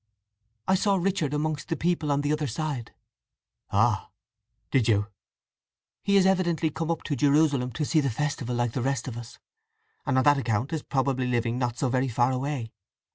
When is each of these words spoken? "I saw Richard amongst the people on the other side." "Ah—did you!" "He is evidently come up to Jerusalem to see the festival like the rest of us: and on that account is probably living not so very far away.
"I 0.67 0.73
saw 0.73 0.95
Richard 0.95 1.31
amongst 1.31 1.69
the 1.69 1.75
people 1.77 2.11
on 2.11 2.21
the 2.21 2.33
other 2.33 2.47
side." 2.47 2.91
"Ah—did 3.69 4.87
you!" 4.87 5.05
"He 6.01 6.15
is 6.17 6.25
evidently 6.25 6.71
come 6.71 6.89
up 6.89 7.03
to 7.03 7.15
Jerusalem 7.15 7.71
to 7.73 7.85
see 7.85 7.99
the 8.01 8.09
festival 8.09 8.55
like 8.55 8.71
the 8.71 8.81
rest 8.81 9.07
of 9.07 9.15
us: 9.15 9.37
and 10.07 10.17
on 10.17 10.23
that 10.23 10.39
account 10.39 10.73
is 10.73 10.81
probably 10.81 11.27
living 11.27 11.59
not 11.59 11.77
so 11.77 11.87
very 11.87 12.07
far 12.07 12.31
away. 12.31 12.71